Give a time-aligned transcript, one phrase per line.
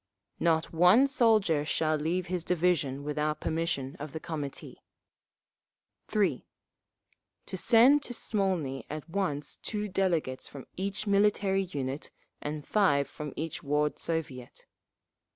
[0.39, 4.81] Not one soldier shall leave his division without permission of the Committee.
[6.07, 6.43] 3.
[7.45, 12.09] To send to Smolny at once two delegates from each military unit
[12.41, 14.65] and five from each Ward Soviet.